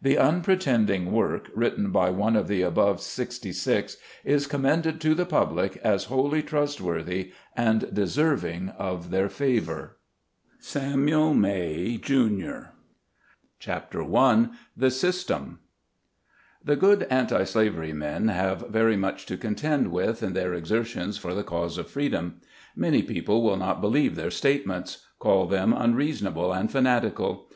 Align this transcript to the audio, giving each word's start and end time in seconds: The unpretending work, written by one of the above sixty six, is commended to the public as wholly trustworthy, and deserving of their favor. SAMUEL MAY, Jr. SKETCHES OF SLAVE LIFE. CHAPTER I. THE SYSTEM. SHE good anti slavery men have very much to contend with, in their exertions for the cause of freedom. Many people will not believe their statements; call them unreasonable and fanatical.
The 0.00 0.16
unpretending 0.16 1.10
work, 1.10 1.50
written 1.56 1.90
by 1.90 2.08
one 2.10 2.36
of 2.36 2.46
the 2.46 2.62
above 2.62 3.00
sixty 3.00 3.50
six, 3.52 3.96
is 4.24 4.46
commended 4.46 5.00
to 5.00 5.12
the 5.12 5.26
public 5.26 5.76
as 5.78 6.04
wholly 6.04 6.40
trustworthy, 6.40 7.32
and 7.56 7.92
deserving 7.92 8.68
of 8.78 9.10
their 9.10 9.28
favor. 9.28 9.96
SAMUEL 10.60 11.34
MAY, 11.34 11.96
Jr. 11.96 12.10
SKETCHES 12.28 12.46
OF 12.46 12.62
SLAVE 12.62 12.62
LIFE. 12.62 13.50
CHAPTER 13.58 14.16
I. 14.16 14.46
THE 14.76 14.90
SYSTEM. 14.92 15.58
SHE 16.64 16.76
good 16.76 17.02
anti 17.10 17.42
slavery 17.42 17.92
men 17.92 18.28
have 18.28 18.68
very 18.68 18.96
much 18.96 19.26
to 19.26 19.36
contend 19.36 19.90
with, 19.90 20.22
in 20.22 20.34
their 20.34 20.54
exertions 20.54 21.18
for 21.18 21.34
the 21.34 21.42
cause 21.42 21.76
of 21.76 21.90
freedom. 21.90 22.40
Many 22.76 23.02
people 23.02 23.42
will 23.42 23.56
not 23.56 23.80
believe 23.80 24.14
their 24.14 24.30
statements; 24.30 25.04
call 25.18 25.46
them 25.48 25.72
unreasonable 25.72 26.52
and 26.52 26.70
fanatical. 26.70 27.48